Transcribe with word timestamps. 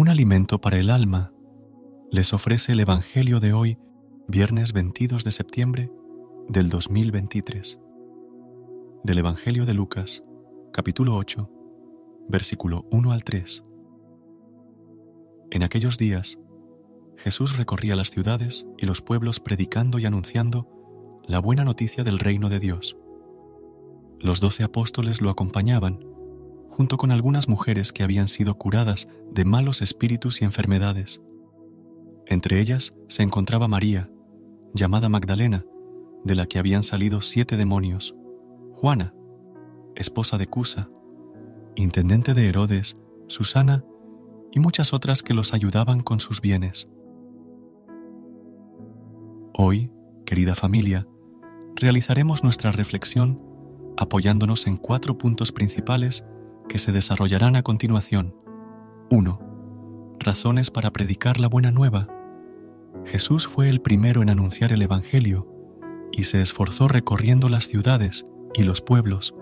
Un 0.00 0.08
alimento 0.08 0.62
para 0.62 0.78
el 0.78 0.88
alma 0.88 1.30
les 2.10 2.32
ofrece 2.32 2.72
el 2.72 2.80
Evangelio 2.80 3.38
de 3.38 3.52
hoy, 3.52 3.76
viernes 4.28 4.72
22 4.72 5.24
de 5.24 5.30
septiembre 5.30 5.92
del 6.48 6.70
2023. 6.70 7.78
Del 9.04 9.18
Evangelio 9.18 9.66
de 9.66 9.74
Lucas, 9.74 10.22
capítulo 10.72 11.16
8, 11.16 11.50
versículo 12.30 12.86
1 12.90 13.12
al 13.12 13.24
3. 13.24 13.62
En 15.50 15.62
aquellos 15.64 15.98
días, 15.98 16.38
Jesús 17.18 17.58
recorría 17.58 17.94
las 17.94 18.10
ciudades 18.10 18.66
y 18.78 18.86
los 18.86 19.02
pueblos 19.02 19.38
predicando 19.38 19.98
y 19.98 20.06
anunciando 20.06 20.66
la 21.26 21.40
buena 21.40 21.64
noticia 21.64 22.04
del 22.04 22.20
reino 22.20 22.48
de 22.48 22.58
Dios. 22.58 22.96
Los 24.18 24.40
doce 24.40 24.62
apóstoles 24.62 25.20
lo 25.20 25.28
acompañaban, 25.28 26.09
junto 26.70 26.96
con 26.96 27.10
algunas 27.10 27.48
mujeres 27.48 27.92
que 27.92 28.02
habían 28.02 28.28
sido 28.28 28.54
curadas 28.54 29.08
de 29.30 29.44
malos 29.44 29.82
espíritus 29.82 30.40
y 30.40 30.44
enfermedades. 30.44 31.20
Entre 32.26 32.60
ellas 32.60 32.94
se 33.08 33.22
encontraba 33.22 33.68
María, 33.68 34.10
llamada 34.72 35.08
Magdalena, 35.08 35.66
de 36.24 36.34
la 36.34 36.46
que 36.46 36.58
habían 36.58 36.82
salido 36.82 37.20
siete 37.20 37.56
demonios, 37.56 38.14
Juana, 38.72 39.14
esposa 39.96 40.38
de 40.38 40.46
Cusa, 40.46 40.88
intendente 41.74 42.34
de 42.34 42.48
Herodes, 42.48 42.96
Susana 43.26 43.84
y 44.52 44.60
muchas 44.60 44.92
otras 44.92 45.22
que 45.22 45.34
los 45.34 45.52
ayudaban 45.52 46.00
con 46.00 46.20
sus 46.20 46.40
bienes. 46.40 46.88
Hoy, 49.52 49.92
querida 50.24 50.54
familia, 50.54 51.06
realizaremos 51.74 52.44
nuestra 52.44 52.72
reflexión 52.72 53.40
apoyándonos 53.96 54.66
en 54.66 54.76
cuatro 54.76 55.18
puntos 55.18 55.52
principales 55.52 56.24
que 56.70 56.78
se 56.78 56.92
desarrollarán 56.92 57.56
a 57.56 57.64
continuación. 57.64 58.36
1. 59.10 60.16
Razones 60.20 60.70
para 60.70 60.92
predicar 60.92 61.40
la 61.40 61.48
buena 61.48 61.72
nueva. 61.72 62.06
Jesús 63.04 63.48
fue 63.48 63.68
el 63.68 63.80
primero 63.80 64.22
en 64.22 64.30
anunciar 64.30 64.72
el 64.72 64.80
Evangelio 64.80 65.48
y 66.12 66.24
se 66.24 66.40
esforzó 66.40 66.86
recorriendo 66.86 67.48
las 67.48 67.66
ciudades 67.66 68.24
y 68.54 68.62
los 68.62 68.82
pueblos 68.82 69.34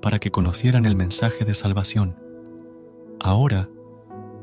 para 0.00 0.18
que 0.18 0.30
conocieran 0.30 0.86
el 0.86 0.96
mensaje 0.96 1.44
de 1.44 1.54
salvación. 1.54 2.16
Ahora, 3.20 3.68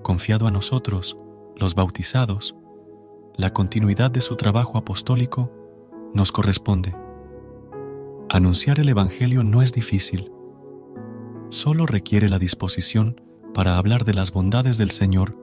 confiado 0.04 0.46
a 0.46 0.52
nosotros, 0.52 1.18
los 1.56 1.74
bautizados, 1.74 2.56
la 3.38 3.54
continuidad 3.54 4.12
de 4.12 4.22
su 4.22 4.36
trabajo 4.36 4.78
apostólico 4.78 5.52
nos 6.14 6.32
corresponde. 6.32 6.96
Anunciar 8.30 8.80
el 8.80 8.90
Evangelio 8.90 9.42
no 9.44 9.64
es 9.64 9.74
difícil, 9.74 10.32
solo 11.50 11.86
requiere 11.86 12.30
la 12.30 12.40
disposición 12.40 13.22
para 13.54 13.78
hablar 13.78 14.06
de 14.06 14.14
las 14.14 14.32
bondades 14.32 14.78
del 14.78 14.92
Señor 14.92 15.38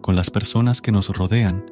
con 0.00 0.16
las 0.16 0.30
personas 0.30 0.80
que 0.80 0.92
nos 0.92 1.08
rodean 1.08 1.70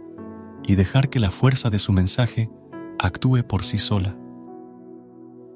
y 0.67 0.75
dejar 0.75 1.09
que 1.09 1.21
la 1.21 1.31
fuerza 1.31 1.71
de 1.71 1.79
su 1.79 1.93
mensaje 1.93 2.51
actúe 2.99 3.43
por 3.47 3.65
sí 3.65 3.79
sola. 3.79 4.17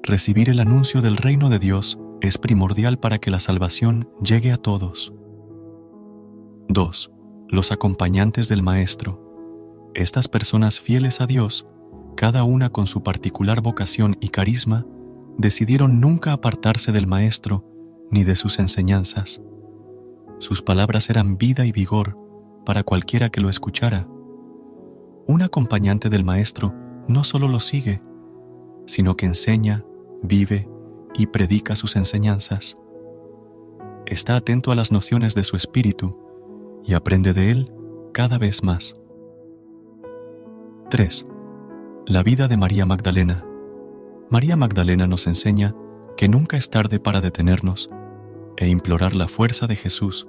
Recibir 0.03 0.49
el 0.49 0.59
anuncio 0.59 1.01
del 1.01 1.17
reino 1.17 1.49
de 1.49 1.59
Dios 1.59 1.99
es 2.21 2.37
primordial 2.37 2.99
para 2.99 3.17
que 3.17 3.31
la 3.31 3.39
salvación 3.39 4.09
llegue 4.21 4.51
a 4.51 4.57
todos. 4.57 5.13
2. 6.69 7.11
Los 7.49 7.71
acompañantes 7.71 8.47
del 8.47 8.63
Maestro. 8.63 9.21
Estas 9.93 10.27
personas 10.27 10.79
fieles 10.79 11.21
a 11.21 11.27
Dios, 11.27 11.65
cada 12.17 12.43
una 12.43 12.69
con 12.69 12.87
su 12.87 13.03
particular 13.03 13.61
vocación 13.61 14.17
y 14.19 14.29
carisma, 14.29 14.85
decidieron 15.37 15.99
nunca 15.99 16.33
apartarse 16.33 16.91
del 16.91 17.07
Maestro 17.07 17.74
ni 18.09 18.23
de 18.23 18.35
sus 18.35 18.59
enseñanzas. 18.59 19.41
Sus 20.39 20.61
palabras 20.61 21.09
eran 21.09 21.37
vida 21.37 21.65
y 21.65 21.71
vigor 21.71 22.17
para 22.65 22.83
cualquiera 22.83 23.29
que 23.29 23.41
lo 23.41 23.49
escuchara. 23.49 24.07
Un 25.27 25.41
acompañante 25.41 26.09
del 26.09 26.23
Maestro 26.23 26.73
no 27.07 27.23
solo 27.23 27.47
lo 27.47 27.59
sigue, 27.59 28.01
sino 28.85 29.15
que 29.15 29.25
enseña, 29.25 29.83
vive 30.21 30.67
y 31.13 31.27
predica 31.27 31.75
sus 31.75 31.95
enseñanzas. 31.95 32.75
Está 34.05 34.35
atento 34.35 34.71
a 34.71 34.75
las 34.75 34.91
nociones 34.91 35.33
de 35.35 35.43
su 35.43 35.57
espíritu 35.57 36.17
y 36.83 36.93
aprende 36.93 37.33
de 37.33 37.51
él 37.51 37.71
cada 38.13 38.37
vez 38.37 38.63
más. 38.63 38.93
3. 40.89 41.25
La 42.05 42.21
vida 42.21 42.47
de 42.47 42.57
María 42.57 42.85
Magdalena. 42.85 43.43
María 44.29 44.55
Magdalena 44.55 45.07
nos 45.07 45.25
enseña 45.25 45.75
que 46.17 46.27
nunca 46.27 46.57
es 46.57 46.69
tarde 46.69 46.99
para 46.99 47.21
detenernos 47.21 47.89
e 48.57 48.67
implorar 48.67 49.15
la 49.15 49.27
fuerza 49.27 49.67
de 49.67 49.75
Jesús, 49.75 50.27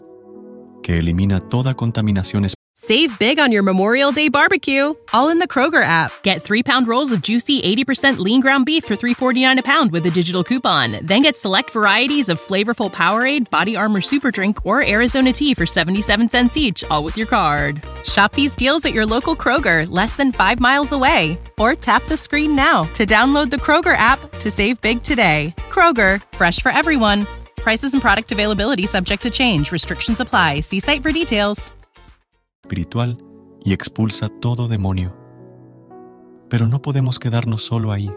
que 0.82 0.98
elimina 0.98 1.40
toda 1.40 1.74
contaminación 1.74 2.44
Save 2.78 3.18
big 3.18 3.40
on 3.40 3.52
your 3.52 3.62
Memorial 3.62 4.12
Day 4.12 4.28
barbecue, 4.28 4.94
all 5.14 5.30
in 5.30 5.38
the 5.38 5.48
Kroger 5.48 5.82
app. 5.82 6.12
Get 6.22 6.42
three 6.42 6.62
pound 6.62 6.86
rolls 6.86 7.10
of 7.10 7.22
juicy 7.22 7.62
80% 7.62 8.18
lean 8.18 8.42
ground 8.42 8.66
beef 8.66 8.84
for 8.84 8.96
$3.49 8.96 9.58
a 9.58 9.62
pound 9.62 9.92
with 9.92 10.04
a 10.04 10.10
digital 10.10 10.44
coupon. 10.44 10.98
Then 11.02 11.22
get 11.22 11.36
select 11.36 11.70
varieties 11.70 12.28
of 12.28 12.38
flavorful 12.38 12.92
Powerade, 12.92 13.48
Body 13.48 13.76
Armor 13.76 14.02
Super 14.02 14.30
Drink, 14.30 14.66
or 14.66 14.86
Arizona 14.86 15.32
tea 15.32 15.54
for 15.54 15.64
77 15.64 16.28
cents 16.28 16.58
each, 16.58 16.84
all 16.90 17.02
with 17.02 17.16
your 17.16 17.26
card. 17.26 17.82
Shop 18.04 18.34
these 18.34 18.54
deals 18.54 18.84
at 18.84 18.92
your 18.92 19.06
local 19.06 19.34
Kroger, 19.34 19.90
less 19.90 20.14
than 20.14 20.30
five 20.30 20.60
miles 20.60 20.92
away. 20.92 21.38
Or 21.58 21.74
tap 21.74 22.04
the 22.04 22.16
screen 22.18 22.54
now 22.54 22.84
to 22.92 23.06
download 23.06 23.48
the 23.48 23.56
Kroger 23.56 23.96
app 23.96 24.20
to 24.46 24.50
save 24.50 24.80
big 24.80 25.02
today. 25.02 25.54
Kroger, 25.68 26.22
fresh 26.32 26.62
for 26.62 26.70
everyone. 26.72 27.26
Prices 27.56 27.92
and 27.94 28.00
product 28.00 28.30
availability 28.32 28.86
subject 28.86 29.22
to 29.24 29.30
change. 29.30 29.72
Restrictions 29.72 30.20
apply. 30.20 30.60
See 30.60 30.80
site 30.80 31.02
for 31.02 31.12
details. 31.12 31.72
espiritual 32.66 33.16
y 33.64 33.72
expulsa 33.72 34.28
todo 34.28 34.66
demonio. 34.66 35.14
Pero 36.50 36.66
no 36.66 36.82
podemos 36.82 37.20
quedarnos 37.20 37.62
solo 37.62 37.92
ahí. 37.92 38.10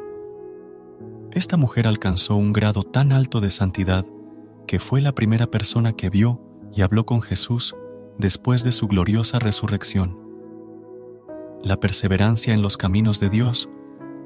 Esta 1.32 1.56
mujer 1.56 1.88
alcanzó 1.88 2.36
un 2.36 2.52
grado 2.52 2.82
tan 2.82 3.12
alto 3.12 3.42
de 3.42 3.52
santidad 3.52 4.06
que 4.66 4.80
fue 4.80 5.02
la 5.02 5.14
primera 5.14 5.46
persona 5.48 5.94
que 5.94 6.10
vio 6.10 6.42
y 6.76 6.82
habló 6.82 7.06
con 7.06 7.22
Jesús 7.22 7.76
después 8.18 8.64
de 8.64 8.72
su 8.72 8.88
gloriosa 8.88 9.38
resurrección. 9.38 10.18
La 11.64 11.80
perseverancia 11.80 12.54
en 12.54 12.64
los 12.64 12.76
caminos 12.78 13.20
de 13.20 13.30
Dios 13.30 13.70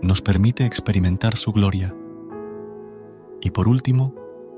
nos 0.03 0.21
permite 0.21 0.65
experimentar 0.65 1.37
su 1.37 1.51
gloria. 1.51 1.95
Y 3.41 3.49
por 3.49 3.67
último, 3.67 4.13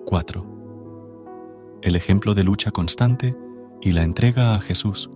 4. 0.05 1.79
El 1.81 1.95
ejemplo 1.95 2.33
de 2.33 2.43
lucha 2.43 2.71
constante 2.71 3.37
y 3.81 3.93
la 3.93 4.03
entrega 4.03 4.55
a 4.55 4.59
Jesús 4.59 5.09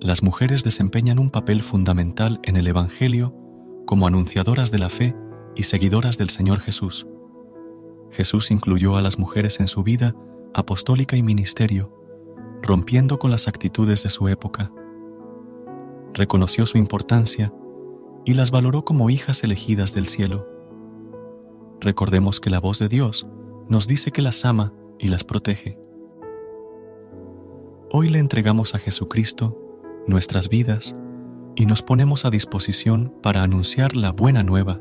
las 0.00 0.22
mujeres 0.22 0.64
desempeñan 0.64 1.18
un 1.18 1.28
papel 1.28 1.62
fundamental 1.62 2.40
en 2.42 2.56
el 2.56 2.66
Evangelio 2.66 3.34
como 3.84 4.06
anunciadoras 4.06 4.70
de 4.70 4.78
la 4.78 4.88
fe 4.88 5.14
y 5.54 5.64
seguidoras 5.64 6.16
del 6.16 6.30
Señor 6.30 6.60
Jesús. 6.60 7.06
Jesús 8.10 8.50
incluyó 8.50 8.96
a 8.96 9.02
las 9.02 9.18
mujeres 9.18 9.60
en 9.60 9.68
su 9.68 9.82
vida 9.82 10.16
apostólica 10.54 11.18
y 11.18 11.22
ministerio, 11.22 11.92
rompiendo 12.62 13.18
con 13.18 13.30
las 13.30 13.46
actitudes 13.46 14.02
de 14.02 14.08
su 14.08 14.28
época. 14.28 14.72
Reconoció 16.14 16.64
su 16.64 16.78
importancia 16.78 17.52
y 18.24 18.34
las 18.34 18.50
valoró 18.50 18.84
como 18.84 19.10
hijas 19.10 19.42
elegidas 19.44 19.94
del 19.94 20.06
cielo. 20.06 20.46
Recordemos 21.80 22.40
que 22.40 22.50
la 22.50 22.60
voz 22.60 22.78
de 22.78 22.88
Dios 22.88 23.26
nos 23.68 23.86
dice 23.86 24.12
que 24.12 24.22
las 24.22 24.44
ama 24.44 24.72
y 24.98 25.08
las 25.08 25.24
protege. 25.24 25.78
Hoy 27.90 28.08
le 28.08 28.18
entregamos 28.18 28.74
a 28.74 28.78
Jesucristo 28.78 29.58
nuestras 30.06 30.48
vidas 30.48 30.94
y 31.56 31.66
nos 31.66 31.82
ponemos 31.82 32.24
a 32.24 32.30
disposición 32.30 33.12
para 33.22 33.42
anunciar 33.42 33.96
la 33.96 34.12
buena 34.12 34.42
nueva, 34.42 34.80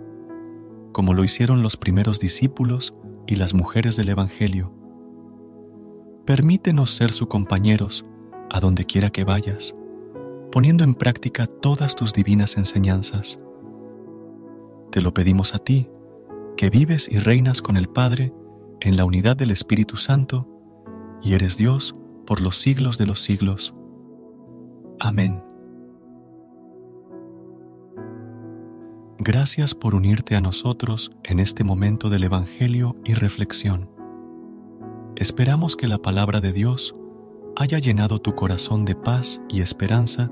como 0.91 1.13
lo 1.13 1.23
hicieron 1.23 1.63
los 1.63 1.77
primeros 1.77 2.19
discípulos 2.19 2.93
y 3.27 3.35
las 3.35 3.53
mujeres 3.53 3.95
del 3.95 4.09
Evangelio. 4.09 4.73
Permítenos 6.25 6.91
ser 6.91 7.11
sus 7.11 7.27
compañeros 7.27 8.05
a 8.51 8.59
donde 8.59 8.85
quiera 8.85 9.09
que 9.09 9.23
vayas, 9.23 9.73
poniendo 10.51 10.83
en 10.83 10.95
práctica 10.95 11.45
todas 11.45 11.95
tus 11.95 12.13
divinas 12.13 12.57
enseñanzas. 12.57 13.39
Te 14.91 15.01
lo 15.01 15.13
pedimos 15.13 15.53
a 15.53 15.59
ti, 15.59 15.89
que 16.57 16.69
vives 16.69 17.07
y 17.11 17.19
reinas 17.19 17.61
con 17.61 17.77
el 17.77 17.87
Padre 17.87 18.33
en 18.81 18.97
la 18.97 19.05
unidad 19.05 19.37
del 19.37 19.51
Espíritu 19.51 19.97
Santo, 19.97 20.47
y 21.21 21.33
eres 21.33 21.57
Dios 21.57 21.95
por 22.25 22.41
los 22.41 22.57
siglos 22.57 22.97
de 22.97 23.05
los 23.05 23.21
siglos. 23.21 23.73
Amén. 24.99 25.43
Gracias 29.19 29.75
por 29.75 29.95
unirte 29.95 30.35
a 30.35 30.41
nosotros 30.41 31.11
en 31.23 31.39
este 31.39 31.63
momento 31.63 32.09
del 32.09 32.23
Evangelio 32.23 32.95
y 33.03 33.13
reflexión. 33.13 33.89
Esperamos 35.15 35.75
que 35.75 35.89
la 35.89 35.97
palabra 35.97 36.39
de 36.39 36.53
Dios 36.53 36.95
haya 37.57 37.79
llenado 37.79 38.19
tu 38.19 38.35
corazón 38.35 38.85
de 38.85 38.95
paz 38.95 39.41
y 39.49 39.59
esperanza 39.59 40.31